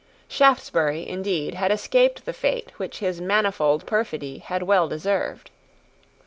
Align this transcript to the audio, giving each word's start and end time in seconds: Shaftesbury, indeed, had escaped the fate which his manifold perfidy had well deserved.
Shaftesbury, 0.27 1.07
indeed, 1.07 1.53
had 1.53 1.71
escaped 1.71 2.25
the 2.25 2.33
fate 2.33 2.71
which 2.77 2.97
his 3.01 3.21
manifold 3.21 3.85
perfidy 3.85 4.39
had 4.39 4.63
well 4.63 4.87
deserved. 4.87 5.51